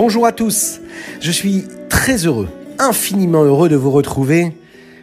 [0.00, 0.78] Bonjour à tous,
[1.20, 2.46] je suis très heureux,
[2.78, 4.52] infiniment heureux de vous retrouver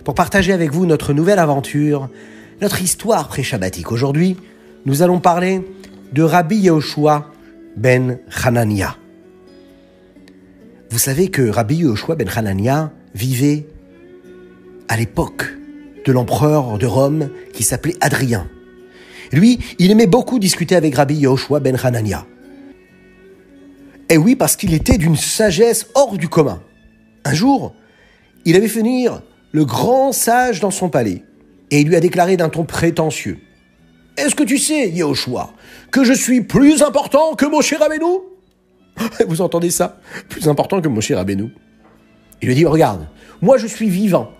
[0.06, 2.08] pour partager avec vous notre nouvelle aventure,
[2.62, 3.92] notre histoire pré-shabbatique.
[3.92, 4.38] Aujourd'hui,
[4.86, 5.68] nous allons parler
[6.14, 7.30] de Rabbi Yehoshua
[7.76, 8.96] ben Hanania.
[10.90, 13.68] Vous savez que Rabbi Yehoshua ben Hanania vivait
[14.88, 15.58] à l'époque
[16.06, 18.48] de l'empereur de Rome qui s'appelait Adrien.
[19.34, 22.26] Lui, il aimait beaucoup discuter avec Rabbi Yehoshua ben Hanania.
[24.10, 26.62] Et oui, parce qu'il était d'une sagesse hors du commun.
[27.24, 27.74] Un jour,
[28.46, 31.24] il avait fait venir le grand sage dans son palais,
[31.72, 33.40] et il lui a déclaré d'un ton prétentieux.
[34.18, 35.54] Est-ce que tu sais, Yehoshua,
[35.92, 38.20] que je suis plus important que Moshe Rabbeinu?
[39.28, 40.00] Vous entendez ça?
[40.30, 41.54] Plus important que Moshe Rabbeinu.
[42.42, 43.08] Il lui dit, regarde,
[43.42, 44.32] moi je suis vivant.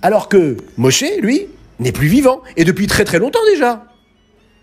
[0.00, 1.46] Alors que Moshe, lui,
[1.78, 3.84] n'est plus vivant, et depuis très très longtemps déjà.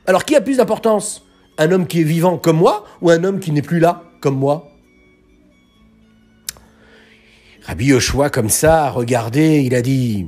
[0.08, 1.24] Alors qui a plus d'importance?
[1.58, 4.07] Un homme qui est vivant comme moi, ou un homme qui n'est plus là?
[4.20, 4.72] Comme moi
[7.68, 10.28] Rabbi Yoshua, comme ça, regardé, il a dit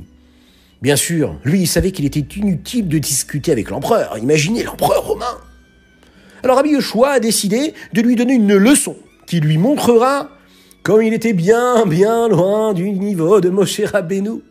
[0.82, 4.18] Bien sûr, lui, il savait qu'il était inutile de discuter avec l'empereur.
[4.18, 5.38] Imaginez l'empereur romain.
[6.42, 8.96] Alors Rabbi Yoshua a décidé de lui donner une leçon
[9.26, 10.30] qui lui montrera
[10.82, 14.42] comme il était bien, bien loin du niveau de Moshe Rabbeinu.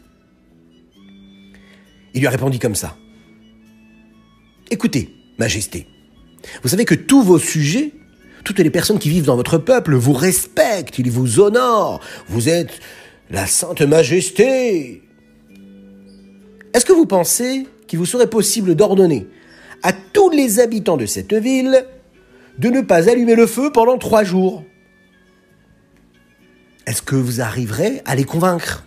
[2.13, 2.95] Il lui a répondu comme ça.
[4.71, 5.87] Écoutez, Majesté,
[6.63, 7.91] vous savez que tous vos sujets
[8.49, 12.01] toutes les personnes qui vivent dans votre peuple vous respectent, ils vous honorent.
[12.27, 12.79] Vous êtes
[13.29, 15.03] la Sainte Majesté.
[16.73, 19.27] Est-ce que vous pensez qu'il vous serait possible d'ordonner
[19.83, 21.85] à tous les habitants de cette ville
[22.57, 24.63] de ne pas allumer le feu pendant trois jours?
[26.87, 28.83] Est-ce que vous arriverez à les convaincre?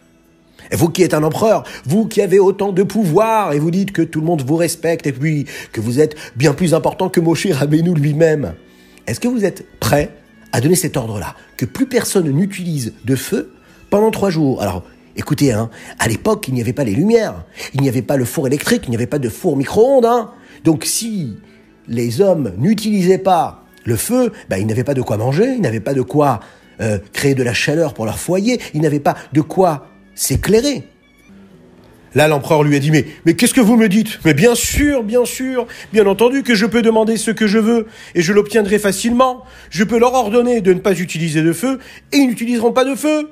[0.72, 3.92] Et vous qui êtes un empereur, vous qui avez autant de pouvoir, et vous dites
[3.92, 7.20] que tout le monde vous respecte, et puis que vous êtes bien plus important que
[7.20, 8.54] Moshe Rabbeinu lui-même,
[9.06, 10.10] est-ce que vous êtes prêt
[10.52, 13.52] à donner cet ordre-là Que plus personne n'utilise de feu
[13.90, 14.62] pendant trois jours?
[14.62, 14.84] Alors,
[15.16, 18.24] écoutez, hein, à l'époque, il n'y avait pas les lumières, il n'y avait pas le
[18.24, 20.06] four électrique, il n'y avait pas de four micro-ondes.
[20.06, 20.30] Hein.
[20.64, 21.36] Donc, si
[21.88, 25.80] les hommes n'utilisaient pas le feu, ben, ils n'avaient pas de quoi manger, ils n'avaient
[25.80, 26.40] pas de quoi
[26.80, 30.84] euh, créer de la chaleur pour leur foyer, ils n'avaient pas de quoi s'éclairer.
[32.14, 34.20] Là, l'empereur lui a dit, mais, mais qu'est-ce que vous me dites?
[34.24, 37.86] Mais bien sûr, bien sûr, bien entendu que je peux demander ce que je veux,
[38.14, 39.44] et je l'obtiendrai facilement.
[39.70, 41.78] Je peux leur ordonner de ne pas utiliser de feu,
[42.12, 43.30] et ils n'utiliseront pas de feu.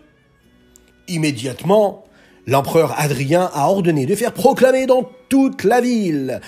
[1.09, 2.05] Immédiatement,
[2.47, 6.41] l'empereur Adrien a ordonné de faire proclamer dans toute la ville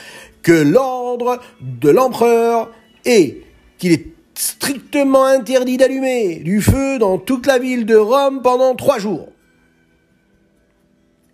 [0.43, 2.71] que l'ordre de l'empereur
[3.05, 3.43] est
[3.79, 8.99] qu'il est strictement interdit d'allumer du feu dans toute la ville de Rome pendant trois
[8.99, 9.29] jours.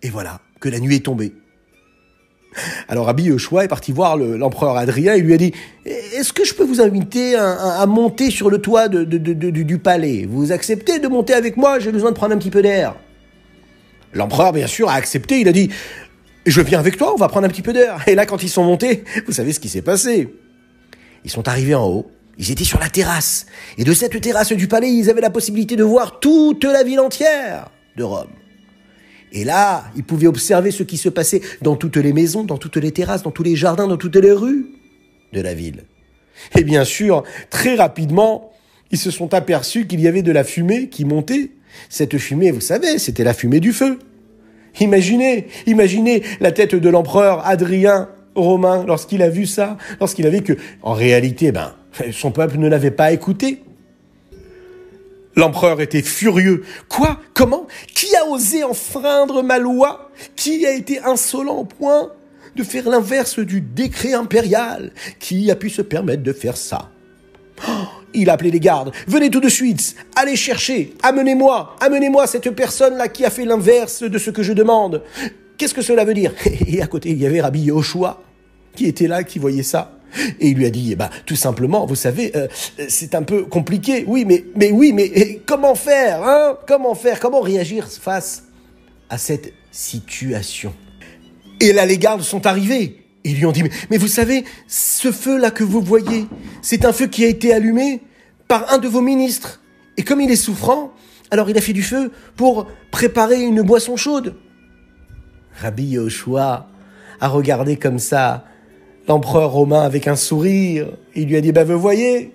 [0.01, 1.33] Et voilà que la nuit est tombée.
[2.87, 5.53] Alors Rabbi Yoshua est parti voir l'empereur Adrien et lui a dit
[5.85, 10.27] Est-ce que je peux vous inviter à, monter sur le toit du palais?
[10.29, 11.79] Vous acceptez de monter avec moi?
[11.79, 12.95] J'ai besoin de prendre un petit peu d'air.
[14.13, 15.39] L'empereur, bien sûr, a accepté.
[15.39, 15.69] Il a dit
[16.45, 18.03] Je viens avec toi, on va prendre un petit peu d'air.
[18.07, 20.33] Et là, quand ils sont montés, vous savez ce qui s'est passé.
[21.23, 22.11] Ils sont arrivés en haut.
[22.37, 23.45] Ils étaient sur la terrasse.
[23.77, 27.01] Et de cette terrasse du palais, ils avaient la possibilité de voir toute la ville
[27.01, 28.38] entière de Rome.
[29.31, 32.77] Et là, il pouvait observer ce qui se passait dans toutes les maisons, dans toutes
[32.77, 34.67] les terrasses, dans tous les jardins, dans toutes les rues
[35.33, 35.83] de la ville.
[36.57, 38.51] Et bien sûr, très rapidement,
[38.91, 41.51] ils se sont aperçus qu'il y avait de la fumée qui montait.
[41.89, 43.99] Cette fumée, vous savez, c'était la fumée du feu.
[44.79, 50.41] Imaginez, imaginez la tête de l'empereur Adrien romain lorsqu'il a vu ça, lorsqu'il a vu
[50.41, 51.73] que, en réalité, ben,
[52.11, 53.61] son peuple ne l'avait pas écouté.
[55.35, 56.63] L'empereur était furieux.
[56.87, 57.19] Quoi?
[57.33, 57.67] Comment?
[57.93, 60.11] Qui a osé enfreindre ma loi?
[60.35, 62.11] Qui a été insolent au point
[62.55, 64.91] de faire l'inverse du décret impérial?
[65.19, 66.89] Qui a pu se permettre de faire ça?
[67.67, 67.71] Oh,
[68.13, 68.91] Il a appelé les gardes.
[69.07, 69.95] Venez tout de suite.
[70.15, 70.93] Allez chercher.
[71.03, 71.75] Amenez-moi.
[71.79, 75.03] Amenez-moi cette personne-là qui a fait l'inverse de ce que je demande.
[75.57, 76.33] Qu'est-ce que cela veut dire?
[76.67, 78.21] Et à côté, il y avait Rabbi Yoshua
[78.75, 79.98] qui était là, qui voyait ça.
[80.39, 82.47] Et il lui a dit, eh ben, tout simplement, vous savez, euh,
[82.87, 84.03] c'est un peu compliqué.
[84.07, 86.57] Oui, mais, oui, mais comment faire, hein?
[86.67, 87.19] Comment faire?
[87.19, 88.45] Comment réagir face
[89.09, 90.73] à cette situation?
[91.59, 93.05] Et là, les gardes sont arrivés.
[93.23, 96.25] Ils lui ont dit, mais, mais vous savez, ce feu-là que vous voyez,
[96.61, 98.01] c'est un feu qui a été allumé
[98.47, 99.61] par un de vos ministres.
[99.97, 100.93] Et comme il est souffrant,
[101.29, 104.35] alors il a fait du feu pour préparer une boisson chaude.
[105.61, 106.67] Rabbi Yoshua
[107.19, 108.45] a regardé comme ça
[109.09, 110.87] l'empereur romain avec un sourire.
[111.15, 112.31] Il lui a dit, bah vous voyez,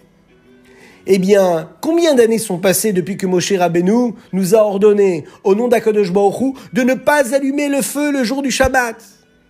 [1.06, 5.68] eh bien, combien d'années sont passées depuis que Moshe Rabbeinu nous a ordonné, au nom
[5.68, 8.96] d'Akadosh de ne pas allumer le feu le jour du Shabbat?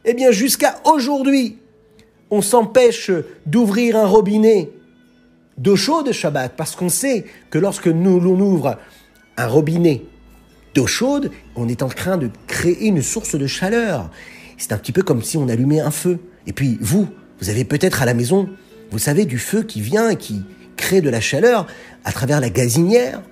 [0.04, 1.58] Eh bien, jusqu'à aujourd'hui,
[2.30, 3.10] on s'empêche
[3.46, 4.70] d'ouvrir un robinet
[5.56, 8.76] d'eau chaude Shabbat, parce qu'on sait que lorsque nous l'on ouvre
[9.38, 10.02] un robinet
[10.74, 14.10] d'eau chaude, on est en train de créer une source de chaleur.
[14.58, 16.18] C'est un petit peu comme si on allumait un feu.
[16.46, 17.08] Et puis vous,
[17.40, 18.48] vous avez peut-être à la maison,
[18.90, 20.44] vous savez, du feu qui vient et qui
[20.76, 21.66] crée de la chaleur
[22.04, 23.22] à travers la gazinière.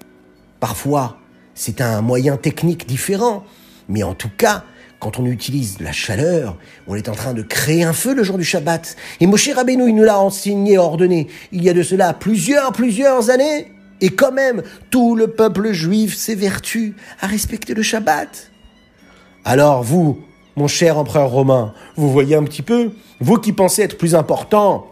[0.60, 1.18] Parfois,
[1.54, 3.44] c'est un moyen technique différent,
[3.88, 4.64] mais en tout cas,
[5.00, 6.56] quand on utilise la chaleur,
[6.86, 8.96] on est en train de créer un feu le jour du Shabbat.
[9.20, 13.28] Et Moshe Rabbeinu, il nous l'a enseigné, ordonné, il y a de cela plusieurs, plusieurs
[13.28, 13.72] années.
[14.00, 18.50] Et quand même, tout le peuple juif s'évertue à respecter le Shabbat.
[19.44, 20.20] Alors vous,
[20.56, 22.90] mon cher empereur romain, vous voyez un petit peu,
[23.20, 24.86] vous qui pensez être plus important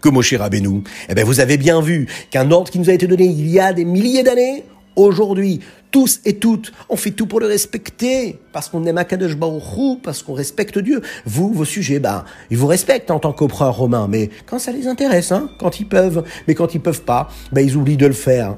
[0.00, 3.06] que Moshe Rabbeinu, eh bien vous avez bien vu qu'un ordre qui nous a été
[3.06, 4.64] donné il y a des milliers d'années,
[4.96, 5.60] Aujourd'hui,
[5.90, 10.22] tous et toutes, on fait tout pour le respecter, parce qu'on aime Akadosh Baruch parce
[10.22, 11.02] qu'on respecte Dieu.
[11.24, 14.86] Vous, vos sujets, bah, ils vous respectent en tant qu'empereur romain, mais quand ça les
[14.86, 18.12] intéresse, hein, quand ils peuvent, mais quand ils peuvent pas, bah, ils oublient de le
[18.12, 18.56] faire.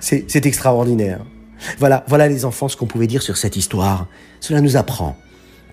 [0.00, 1.24] C'est extraordinaire.
[1.78, 4.08] Voilà, voilà les enfants ce qu'on pouvait dire sur cette histoire.
[4.40, 5.16] Cela nous apprend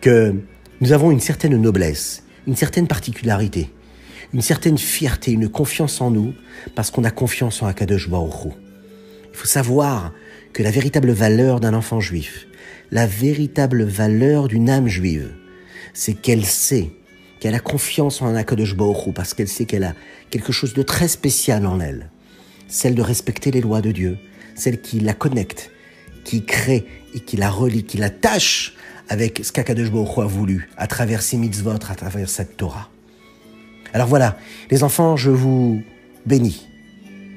[0.02, 0.36] que
[0.82, 3.70] nous avons une certaine noblesse, une certaine particularité,
[4.34, 6.34] une certaine fierté, une confiance en nous,
[6.76, 8.54] parce qu'on a confiance en Akadosh Baruch
[9.32, 10.12] il faut savoir
[10.52, 12.48] que la véritable valeur d'un enfant juif,
[12.92, 15.32] la véritable valeur d'une âme juive,
[15.94, 16.92] c'est qu'elle sait
[17.40, 19.96] qu'elle a confiance en Akadosh Baruch parce qu'elle sait qu'elle a
[20.30, 22.10] quelque chose de très spécial en elle,
[22.68, 24.18] celle de respecter les lois de Dieu,
[24.56, 25.72] celle qui la connecte,
[26.24, 28.76] qui crée et qui la relie, qui l'attache
[29.10, 32.90] avec ce qu'Akadosh Baruch a voulu à travers ses mitzvot, à travers cette Torah.
[33.94, 34.38] Alors voilà,
[34.70, 35.82] les enfants, je vous
[36.26, 36.68] bénis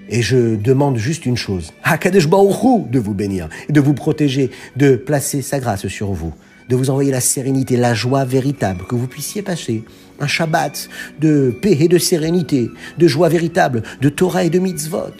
[0.09, 4.97] et je demande juste une chose, Hakadosh Baruch de vous bénir, de vous protéger, de
[4.97, 6.35] placer sa grâce sur vous,
[6.69, 9.85] de vous envoyer la sérénité, la joie véritable, que vous puissiez passer
[10.21, 10.89] un Shabbat
[11.21, 15.15] de paix et de sérénité, de joie véritable, de Torah et de mitzvot,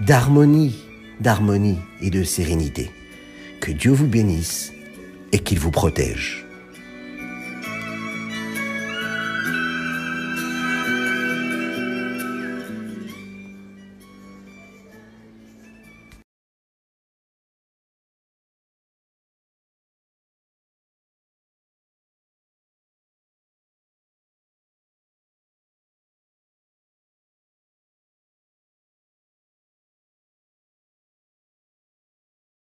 [0.00, 0.76] d'harmonie,
[1.20, 2.90] d'harmonie et de sérénité.
[3.64, 4.74] Que Dieu vous bénisse
[5.32, 6.43] et qu'il vous protège.